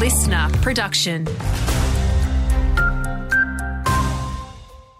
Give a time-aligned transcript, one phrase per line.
[0.00, 1.24] LiSTNR production.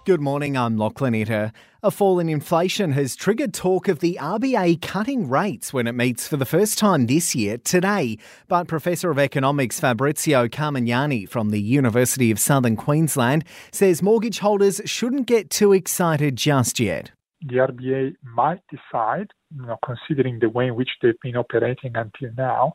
[0.05, 1.53] Good morning, I'm Lachlan Itter.
[1.83, 6.29] A fall in inflation has triggered talk of the RBA cutting rates when it meets
[6.29, 8.19] for the first time this year today.
[8.47, 14.83] But Professor of Economics Fabrizio Carmignani from the University of Southern Queensland says mortgage holders
[14.85, 17.11] shouldn't get too excited just yet.
[17.41, 22.29] The RBA might decide, you know, considering the way in which they've been operating until
[22.37, 22.75] now,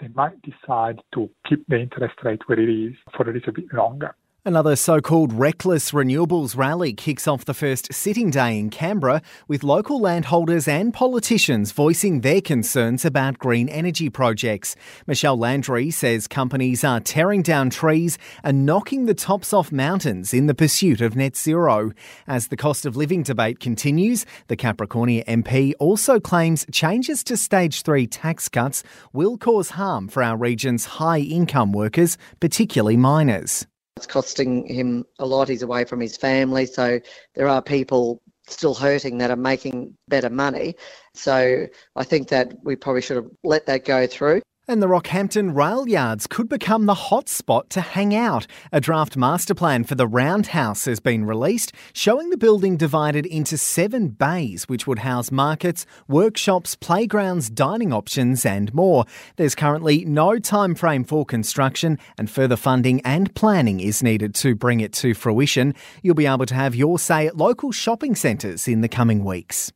[0.00, 3.72] they might decide to keep the interest rate where it is for a little bit
[3.72, 4.14] longer.
[4.46, 9.64] Another so called reckless renewables rally kicks off the first sitting day in Canberra, with
[9.64, 14.76] local landholders and politicians voicing their concerns about green energy projects.
[15.06, 20.46] Michelle Landry says companies are tearing down trees and knocking the tops off mountains in
[20.46, 21.92] the pursuit of net zero.
[22.26, 27.80] As the cost of living debate continues, the Capricornia MP also claims changes to stage
[27.80, 28.82] three tax cuts
[29.14, 33.66] will cause harm for our region's high income workers, particularly miners.
[34.04, 35.48] It's costing him a lot.
[35.48, 36.66] He's away from his family.
[36.66, 37.00] So
[37.34, 40.76] there are people still hurting that are making better money.
[41.14, 41.66] So
[41.96, 44.42] I think that we probably should have let that go through.
[44.66, 48.46] And the Rockhampton rail yards could become the hot spot to hang out.
[48.72, 53.58] A draft master plan for the roundhouse has been released, showing the building divided into
[53.58, 59.04] seven bays, which would house markets, workshops, playgrounds, dining options, and more.
[59.36, 64.54] There's currently no time frame for construction, and further funding and planning is needed to
[64.54, 65.74] bring it to fruition.
[66.02, 69.72] You'll be able to have your say at local shopping centres in the coming weeks.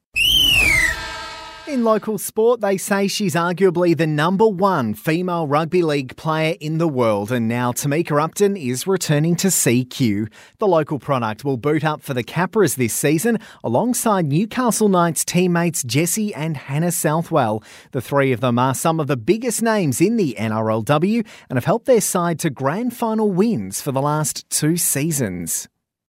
[1.68, 6.78] In local sport, they say she's arguably the number one female rugby league player in
[6.78, 10.32] the world, and now Tamika Upton is returning to CQ.
[10.60, 15.82] The local product will boot up for the Capras this season alongside Newcastle Knights teammates
[15.82, 17.62] Jesse and Hannah Southwell.
[17.92, 21.66] The three of them are some of the biggest names in the NRLW and have
[21.66, 25.68] helped their side to grand final wins for the last two seasons.